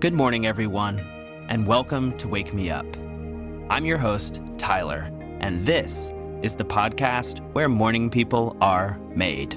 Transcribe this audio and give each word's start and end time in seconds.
Good 0.00 0.14
morning, 0.14 0.46
everyone, 0.46 0.98
and 1.50 1.66
welcome 1.66 2.16
to 2.16 2.26
Wake 2.26 2.54
Me 2.54 2.70
Up. 2.70 2.86
I'm 3.68 3.84
your 3.84 3.98
host, 3.98 4.40
Tyler, 4.56 5.10
and 5.40 5.66
this 5.66 6.14
is 6.40 6.54
the 6.54 6.64
podcast 6.64 7.40
where 7.52 7.68
morning 7.68 8.08
people 8.08 8.56
are 8.62 8.98
made. 9.14 9.56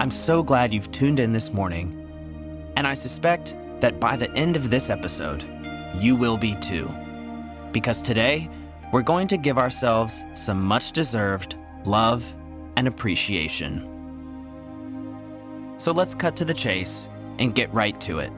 I'm 0.00 0.10
so 0.10 0.42
glad 0.42 0.72
you've 0.72 0.90
tuned 0.90 1.20
in 1.20 1.32
this 1.32 1.52
morning, 1.52 2.72
and 2.76 2.84
I 2.84 2.94
suspect 2.94 3.56
that 3.78 4.00
by 4.00 4.16
the 4.16 4.28
end 4.32 4.56
of 4.56 4.70
this 4.70 4.90
episode, 4.90 5.48
you 5.94 6.16
will 6.16 6.36
be 6.36 6.56
too. 6.56 6.92
Because 7.70 8.02
today, 8.02 8.50
we're 8.92 9.02
going 9.02 9.28
to 9.28 9.36
give 9.36 9.56
ourselves 9.56 10.24
some 10.32 10.60
much 10.60 10.90
deserved 10.90 11.54
love 11.84 12.34
and 12.76 12.88
appreciation. 12.88 13.88
So 15.78 15.92
let's 15.92 16.16
cut 16.16 16.34
to 16.38 16.44
the 16.44 16.52
chase 16.52 17.08
and 17.38 17.54
get 17.54 17.72
right 17.72 18.00
to 18.00 18.18
it. 18.18 18.32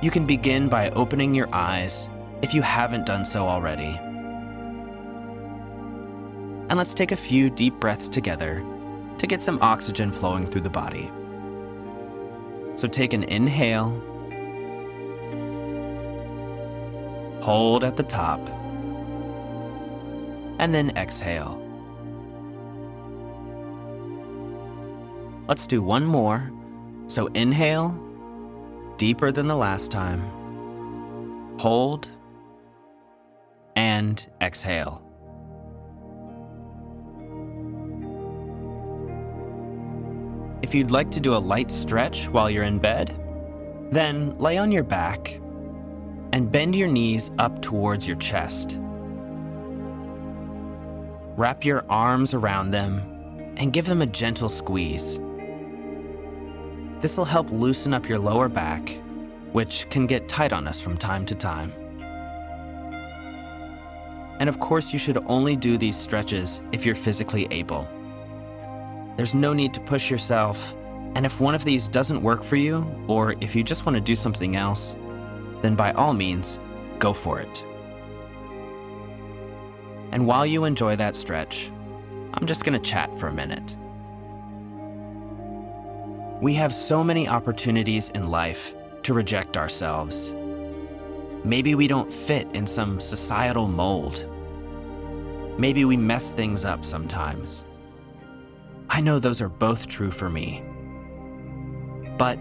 You 0.00 0.12
can 0.12 0.26
begin 0.26 0.68
by 0.68 0.90
opening 0.90 1.34
your 1.34 1.48
eyes 1.52 2.08
if 2.40 2.54
you 2.54 2.62
haven't 2.62 3.04
done 3.04 3.24
so 3.24 3.48
already. 3.48 3.98
And 6.68 6.76
let's 6.76 6.94
take 6.94 7.10
a 7.10 7.16
few 7.16 7.50
deep 7.50 7.80
breaths 7.80 8.08
together 8.08 8.64
to 9.18 9.26
get 9.26 9.40
some 9.40 9.58
oxygen 9.60 10.12
flowing 10.12 10.46
through 10.46 10.60
the 10.60 10.70
body. 10.70 11.10
So 12.76 12.86
take 12.86 13.12
an 13.12 13.24
inhale, 13.24 13.90
hold 17.40 17.82
at 17.82 17.96
the 17.96 18.04
top, 18.04 18.38
and 20.60 20.72
then 20.72 20.96
exhale. 20.96 21.60
Let's 25.48 25.66
do 25.66 25.82
one 25.82 26.04
more. 26.04 26.52
So 27.08 27.26
inhale 27.28 28.07
deeper 28.98 29.32
than 29.32 29.46
the 29.46 29.56
last 29.56 29.90
time. 29.90 30.20
Hold 31.58 32.10
and 33.76 34.28
exhale. 34.40 35.02
If 40.62 40.74
you'd 40.74 40.90
like 40.90 41.10
to 41.12 41.20
do 41.20 41.34
a 41.34 41.38
light 41.38 41.70
stretch 41.70 42.28
while 42.28 42.50
you're 42.50 42.64
in 42.64 42.78
bed, 42.78 43.18
then 43.90 44.36
lay 44.38 44.58
on 44.58 44.70
your 44.70 44.84
back 44.84 45.40
and 46.32 46.50
bend 46.50 46.76
your 46.76 46.88
knees 46.88 47.30
up 47.38 47.62
towards 47.62 48.06
your 48.06 48.18
chest. 48.18 48.78
Wrap 51.36 51.64
your 51.64 51.84
arms 51.88 52.34
around 52.34 52.72
them 52.72 53.54
and 53.56 53.72
give 53.72 53.86
them 53.86 54.02
a 54.02 54.06
gentle 54.06 54.48
squeeze. 54.48 55.20
This 57.00 57.16
will 57.16 57.24
help 57.24 57.50
loosen 57.50 57.94
up 57.94 58.08
your 58.08 58.18
lower 58.18 58.48
back, 58.48 58.98
which 59.52 59.88
can 59.88 60.06
get 60.06 60.28
tight 60.28 60.52
on 60.52 60.66
us 60.66 60.80
from 60.80 60.96
time 60.96 61.24
to 61.26 61.34
time. 61.34 61.72
And 64.40 64.48
of 64.48 64.58
course, 64.58 64.92
you 64.92 64.98
should 64.98 65.18
only 65.26 65.56
do 65.56 65.78
these 65.78 65.96
stretches 65.96 66.60
if 66.72 66.84
you're 66.84 66.94
physically 66.94 67.46
able. 67.50 67.88
There's 69.16 69.34
no 69.34 69.52
need 69.52 69.74
to 69.74 69.80
push 69.80 70.10
yourself, 70.10 70.76
and 71.14 71.24
if 71.24 71.40
one 71.40 71.54
of 71.54 71.64
these 71.64 71.88
doesn't 71.88 72.22
work 72.22 72.42
for 72.42 72.56
you, 72.56 72.86
or 73.08 73.34
if 73.40 73.56
you 73.56 73.64
just 73.64 73.86
want 73.86 73.96
to 73.96 74.00
do 74.00 74.14
something 74.14 74.56
else, 74.56 74.96
then 75.62 75.74
by 75.74 75.92
all 75.92 76.14
means, 76.14 76.60
go 76.98 77.12
for 77.12 77.40
it. 77.40 77.64
And 80.12 80.26
while 80.26 80.46
you 80.46 80.64
enjoy 80.64 80.96
that 80.96 81.16
stretch, 81.16 81.70
I'm 82.34 82.46
just 82.46 82.64
going 82.64 82.80
to 82.80 82.90
chat 82.90 83.18
for 83.18 83.28
a 83.28 83.32
minute. 83.32 83.76
We 86.40 86.54
have 86.54 86.72
so 86.72 87.02
many 87.02 87.26
opportunities 87.26 88.10
in 88.10 88.30
life 88.30 88.72
to 89.02 89.12
reject 89.12 89.56
ourselves. 89.56 90.36
Maybe 91.42 91.74
we 91.74 91.88
don't 91.88 92.12
fit 92.12 92.46
in 92.54 92.64
some 92.64 93.00
societal 93.00 93.66
mold. 93.66 94.24
Maybe 95.58 95.84
we 95.84 95.96
mess 95.96 96.30
things 96.30 96.64
up 96.64 96.84
sometimes. 96.84 97.64
I 98.88 99.00
know 99.00 99.18
those 99.18 99.42
are 99.42 99.48
both 99.48 99.88
true 99.88 100.12
for 100.12 100.30
me. 100.30 100.62
But 102.18 102.38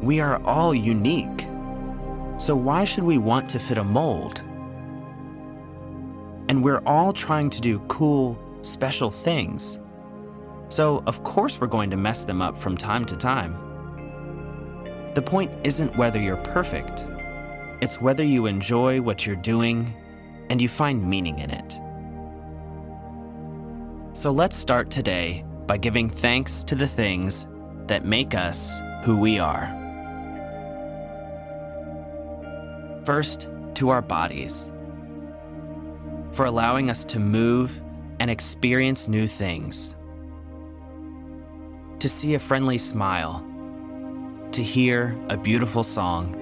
we 0.00 0.18
are 0.20 0.42
all 0.44 0.74
unique. 0.74 1.46
So 2.38 2.56
why 2.56 2.84
should 2.84 3.04
we 3.04 3.18
want 3.18 3.50
to 3.50 3.58
fit 3.58 3.76
a 3.76 3.84
mold? 3.84 4.40
And 6.48 6.64
we're 6.64 6.82
all 6.86 7.12
trying 7.12 7.50
to 7.50 7.60
do 7.60 7.80
cool, 7.80 8.38
special 8.62 9.10
things. 9.10 9.78
So, 10.76 11.02
of 11.06 11.24
course, 11.24 11.58
we're 11.58 11.68
going 11.68 11.88
to 11.88 11.96
mess 11.96 12.26
them 12.26 12.42
up 12.42 12.54
from 12.54 12.76
time 12.76 13.06
to 13.06 13.16
time. 13.16 13.54
The 15.14 15.22
point 15.22 15.50
isn't 15.64 15.96
whether 15.96 16.20
you're 16.20 16.36
perfect, 16.36 17.06
it's 17.80 17.98
whether 17.98 18.22
you 18.22 18.44
enjoy 18.44 19.00
what 19.00 19.26
you're 19.26 19.36
doing 19.36 19.90
and 20.50 20.60
you 20.60 20.68
find 20.68 21.02
meaning 21.02 21.38
in 21.38 21.50
it. 21.50 21.80
So, 24.12 24.30
let's 24.30 24.54
start 24.54 24.90
today 24.90 25.46
by 25.66 25.78
giving 25.78 26.10
thanks 26.10 26.62
to 26.64 26.74
the 26.74 26.86
things 26.86 27.48
that 27.86 28.04
make 28.04 28.34
us 28.34 28.78
who 29.02 29.16
we 29.16 29.38
are. 29.38 29.72
First, 33.06 33.48
to 33.76 33.88
our 33.88 34.02
bodies, 34.02 34.70
for 36.32 36.44
allowing 36.44 36.90
us 36.90 37.02
to 37.04 37.18
move 37.18 37.82
and 38.20 38.30
experience 38.30 39.08
new 39.08 39.26
things 39.26 39.96
to 41.98 42.08
see 42.08 42.34
a 42.34 42.38
friendly 42.38 42.78
smile, 42.78 43.44
to 44.52 44.62
hear 44.62 45.18
a 45.28 45.36
beautiful 45.36 45.82
song, 45.82 46.34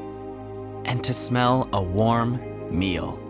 and 0.85 1.03
to 1.05 1.15
smell 1.15 1.69
a 1.73 1.83
warm 1.83 2.41
meal. 2.77 3.21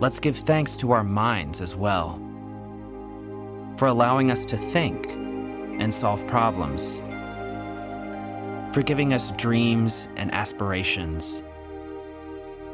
Let's 0.00 0.20
give 0.20 0.36
thanks 0.36 0.76
to 0.76 0.92
our 0.92 1.04
minds 1.04 1.60
as 1.60 1.74
well 1.74 2.20
for 3.76 3.86
allowing 3.86 4.30
us 4.30 4.44
to 4.46 4.56
think 4.56 5.06
and 5.12 5.92
solve 5.92 6.26
problems, 6.26 6.98
for 8.74 8.82
giving 8.82 9.12
us 9.12 9.32
dreams 9.32 10.08
and 10.16 10.32
aspirations, 10.32 11.42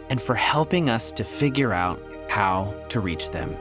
and 0.09 0.21
for 0.21 0.35
helping 0.35 0.89
us 0.89 1.13
to 1.13 1.25
figure 1.25 1.73
out 1.73 2.01
how 2.31 2.75
to 2.89 3.01
reach 3.01 3.31
them. 3.31 3.55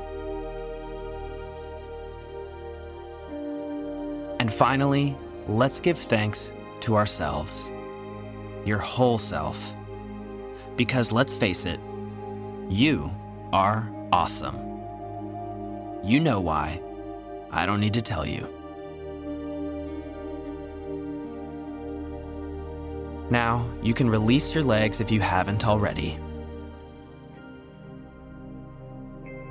And 4.43 4.51
finally, 4.51 5.15
let's 5.47 5.79
give 5.79 5.97
thanks 5.97 6.51
to 6.81 6.97
ourselves, 6.97 7.71
your 8.65 8.77
whole 8.77 9.17
self. 9.17 9.73
Because 10.75 11.13
let's 11.13 11.33
face 11.33 11.65
it, 11.65 11.79
you 12.67 13.09
are 13.53 13.89
awesome. 14.11 14.57
You 16.03 16.19
know 16.19 16.41
why. 16.41 16.81
I 17.51 17.65
don't 17.65 17.79
need 17.79 17.93
to 17.93 18.01
tell 18.01 18.27
you. 18.27 18.49
Now, 23.29 23.65
you 23.81 23.93
can 23.93 24.09
release 24.09 24.53
your 24.53 24.65
legs 24.65 24.99
if 24.99 25.09
you 25.09 25.21
haven't 25.21 25.65
already. 25.65 26.19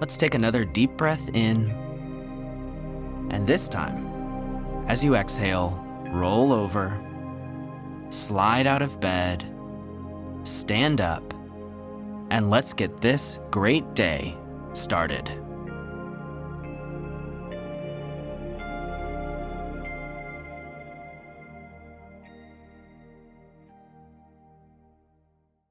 Let's 0.01 0.19
take 0.19 0.35
another 0.35 0.67
deep 0.67 0.99
breath 0.99 1.31
in. 1.33 1.71
And 3.31 3.47
this 3.47 3.69
time, 3.69 4.12
as 4.87 5.05
you 5.05 5.15
exhale, 5.15 5.85
roll 6.09 6.53
over, 6.53 6.99
slide 8.11 8.67
out 8.67 8.83
of 8.83 9.01
bed, 9.01 9.45
stand 10.45 11.01
up, 11.01 11.33
and 12.31 12.51
let's 12.51 12.73
get 12.73 13.01
this 13.01 13.41
great 13.51 13.95
day 13.95 14.37
started. 14.73 15.31